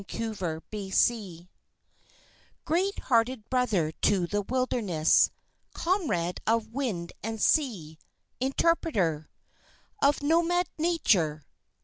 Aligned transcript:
To 0.07 0.61
Bliss 0.71 1.07
Carman 1.11 1.47
Great 2.65 2.97
hearted 3.01 3.47
brother 3.51 3.91
to 3.91 4.25
the 4.25 4.41
wilderness, 4.41 5.29
Comrade 5.75 6.39
of 6.47 6.73
Wind 6.73 7.13
and 7.21 7.39
Sea! 7.39 7.99
Interpreter 8.39 9.29
Of 10.01 10.23
nomad 10.23 10.67
Nature! 10.79 11.45